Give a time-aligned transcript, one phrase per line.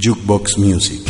[0.00, 1.09] Jukebox Music.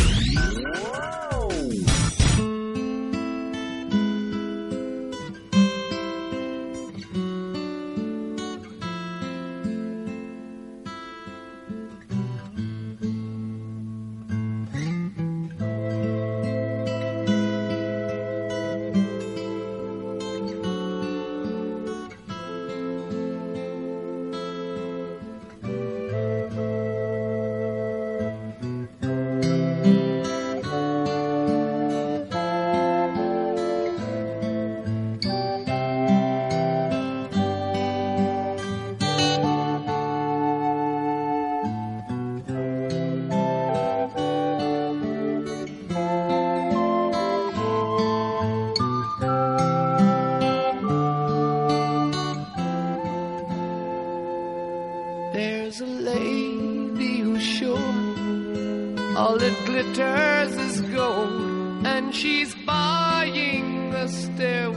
[59.81, 64.70] glitters is gold, and she's buying the stairway.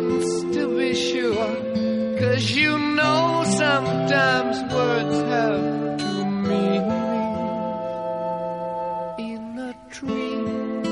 [0.00, 1.54] two be sure.
[2.18, 6.92] Cause you know sometimes words have to meanings.
[9.18, 10.36] In a tree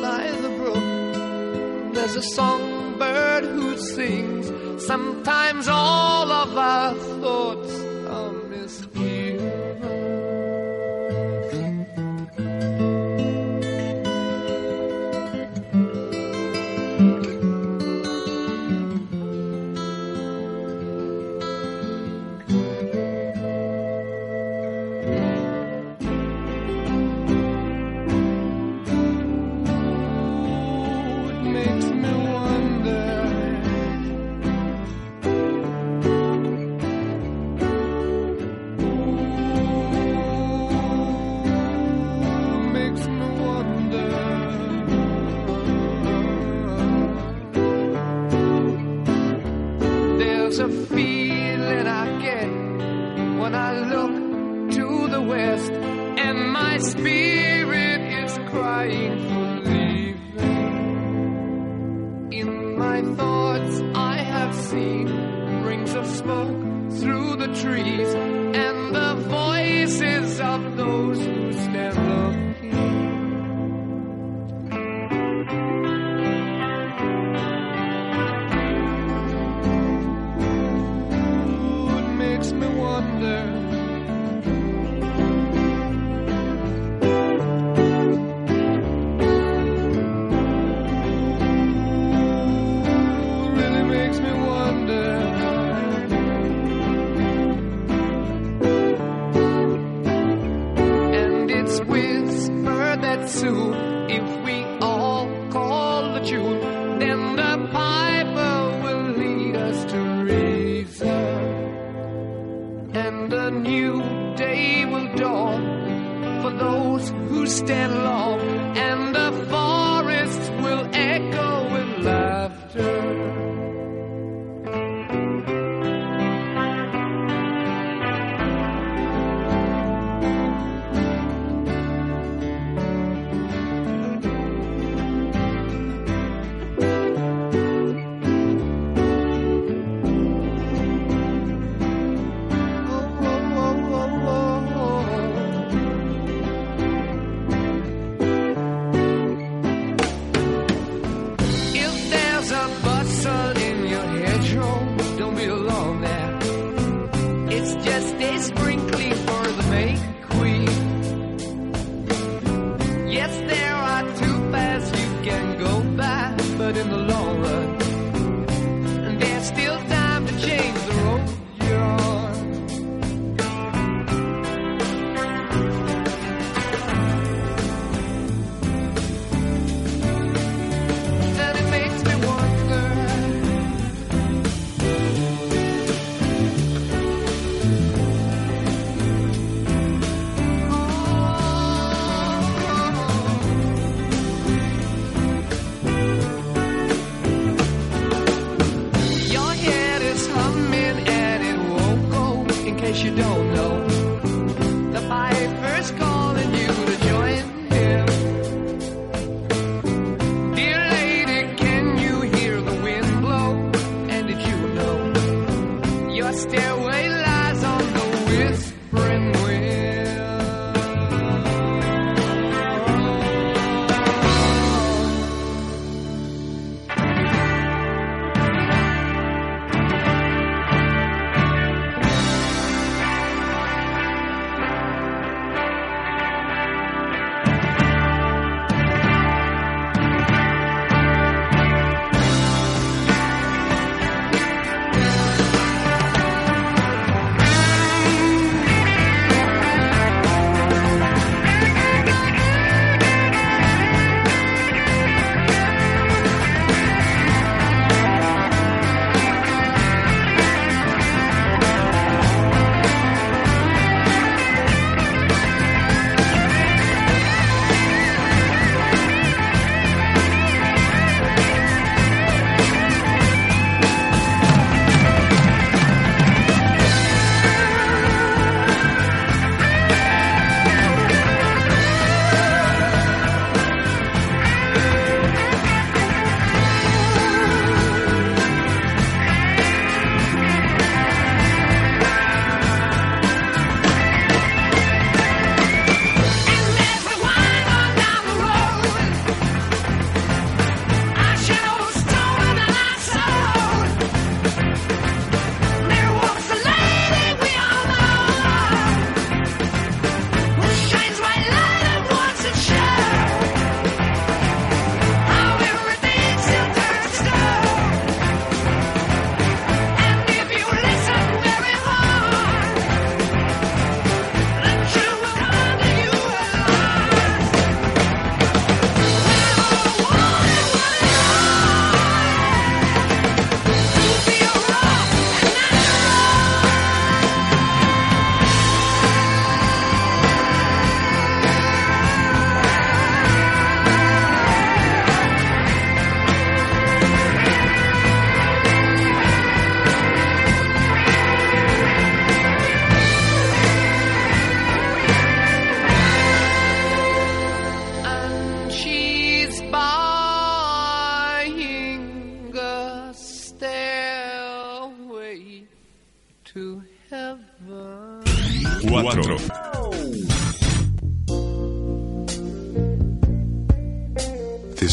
[0.04, 4.46] by the brook, there's a songbird who sings.
[4.86, 7.72] Sometimes all of our thoughts
[8.08, 9.23] are misplaced.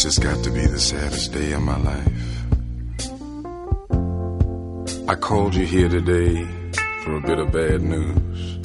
[0.02, 2.08] This has got to be the saddest day of my life.
[5.08, 6.44] I called you here today
[7.04, 8.58] for a bit of bad news.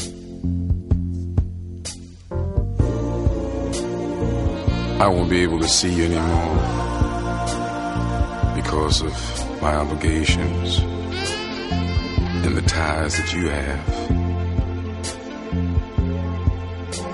[4.98, 6.56] I won't be able to see you anymore
[8.56, 9.12] because of
[9.60, 13.84] my obligations and the ties that you have.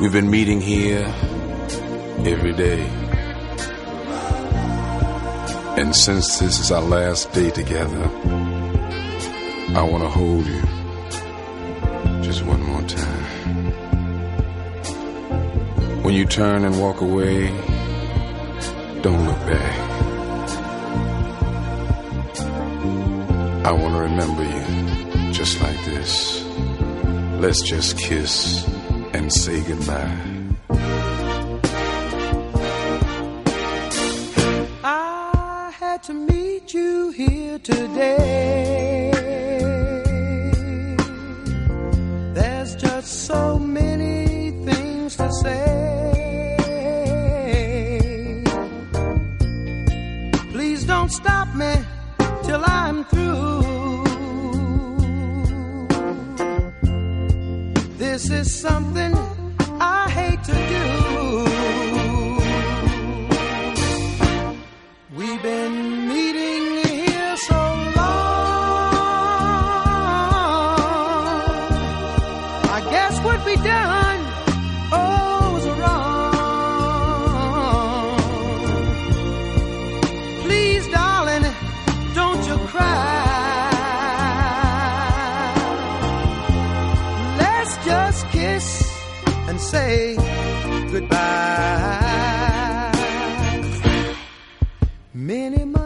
[0.00, 1.12] We've been meeting here
[2.24, 3.01] every day.
[5.82, 8.04] And since this is our last day together,
[9.74, 10.62] I want to hold you
[12.22, 13.24] just one more time.
[16.04, 17.48] When you turn and walk away,
[19.02, 19.80] don't look back.
[23.66, 26.44] I want to remember you just like this.
[27.40, 28.68] Let's just kiss
[29.14, 30.31] and say goodbye.
[42.76, 46.52] Just so many things to say.
[50.52, 51.74] Please don't stop me
[52.44, 54.04] till I'm through.
[57.98, 59.14] This is something
[59.80, 61.01] I hate to do.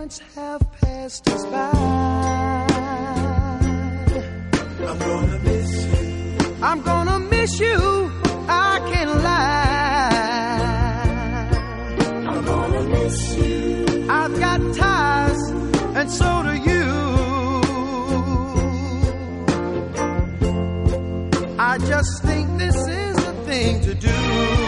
[0.07, 1.71] moments have passed us by.
[4.87, 6.47] I'm gonna miss you.
[6.63, 8.13] I'm gonna miss you.
[8.49, 10.29] I can lie.
[12.31, 14.07] I'm gonna miss you.
[14.09, 15.51] I've got ties,
[15.99, 16.87] and so do you.
[21.59, 24.66] I just think this is the thing to do.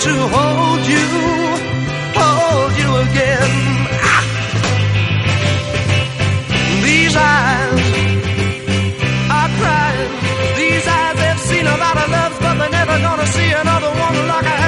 [0.00, 1.06] to hold you,
[2.14, 3.50] hold you again.
[6.84, 7.86] These eyes
[9.38, 10.12] are crying.
[10.56, 14.28] These eyes have seen a lot of loves, but they're never gonna see another one
[14.28, 14.67] like I have.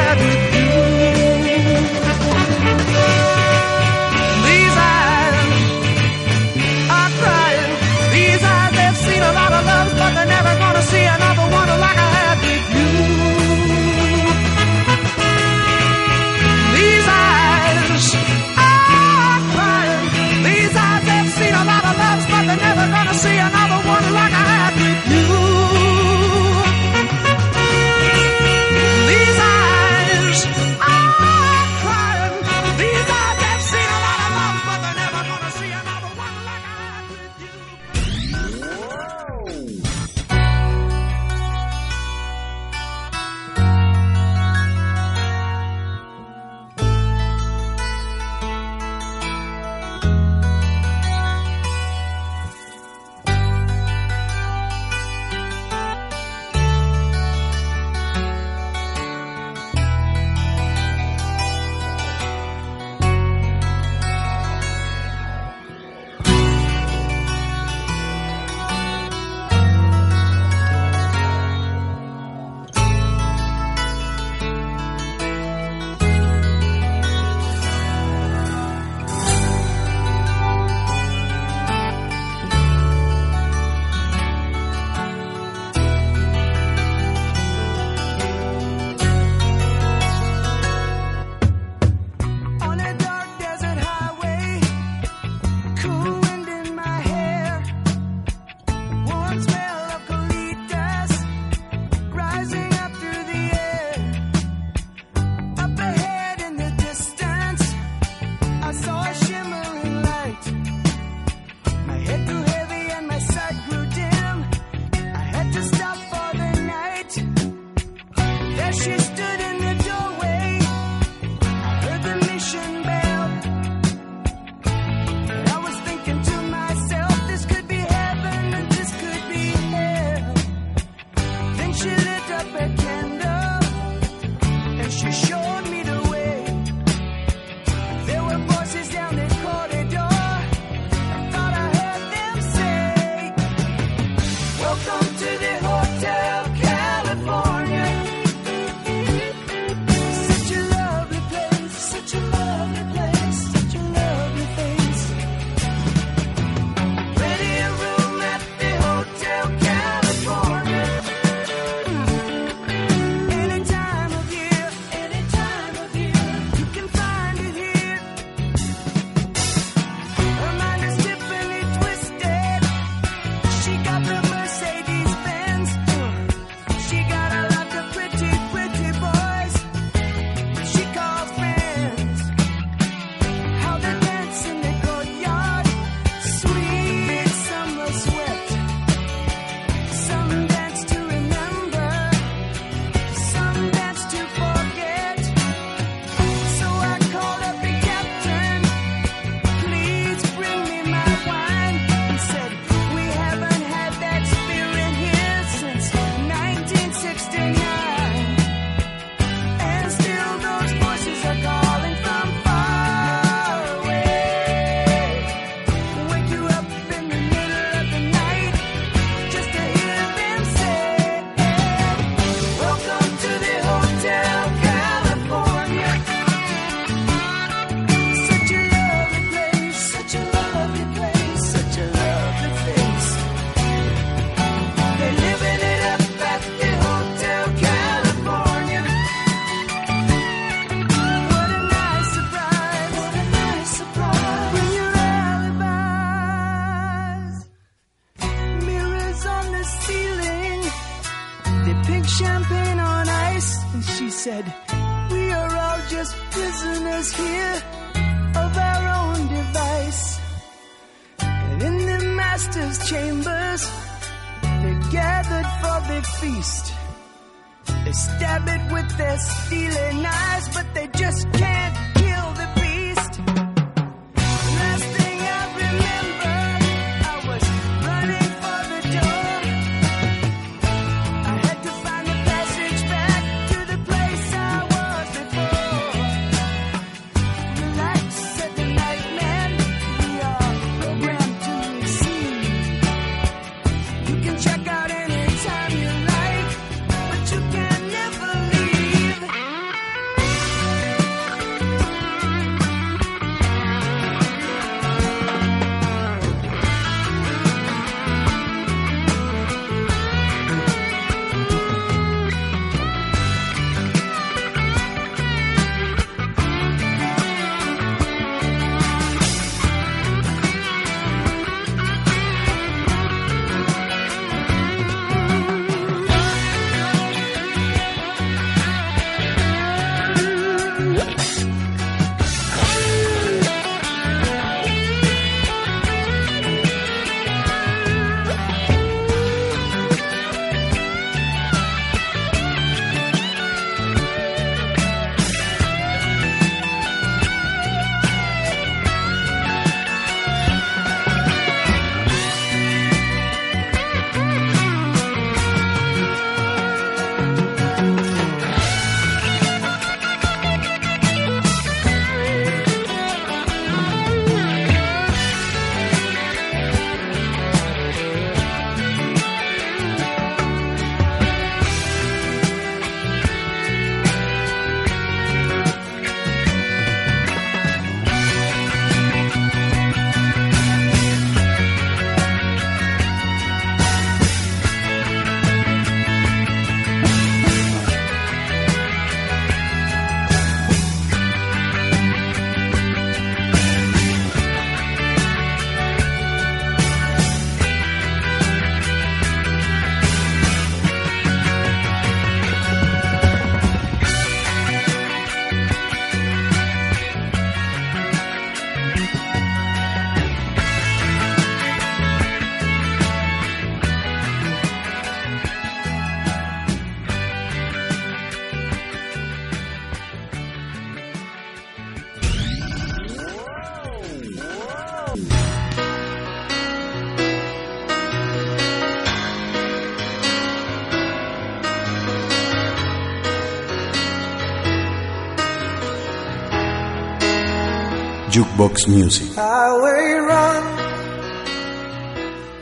[438.33, 439.35] Jukebox Music.
[439.35, 440.63] Highway run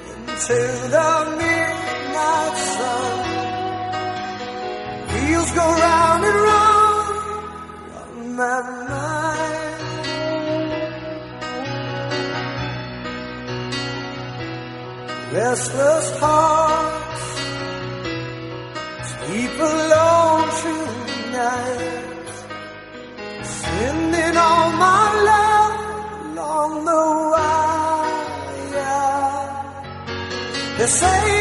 [0.09, 0.59] into
[0.95, 3.13] the midnight sun.
[5.13, 7.17] Wheels go round and round
[8.01, 9.59] on my mind.
[15.33, 17.27] Restless hearts
[19.11, 20.09] sleep alone
[23.69, 24.98] sending all my
[30.89, 31.38] say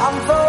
[0.00, 0.47] I'm full.